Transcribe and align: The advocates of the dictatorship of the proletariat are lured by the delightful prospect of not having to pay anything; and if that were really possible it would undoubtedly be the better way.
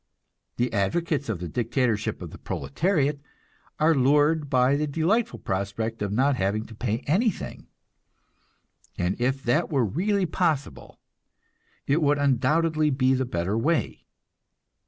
The 0.57 0.73
advocates 0.73 1.29
of 1.29 1.37
the 1.39 1.47
dictatorship 1.47 2.23
of 2.23 2.31
the 2.31 2.39
proletariat 2.39 3.19
are 3.79 3.93
lured 3.93 4.49
by 4.49 4.75
the 4.75 4.87
delightful 4.87 5.37
prospect 5.37 6.01
of 6.01 6.11
not 6.11 6.37
having 6.37 6.65
to 6.65 6.73
pay 6.73 7.03
anything; 7.05 7.67
and 8.97 9.15
if 9.21 9.43
that 9.43 9.69
were 9.69 9.85
really 9.85 10.25
possible 10.25 10.97
it 11.85 12.01
would 12.01 12.17
undoubtedly 12.17 12.89
be 12.89 13.13
the 13.13 13.25
better 13.25 13.55
way. 13.55 14.07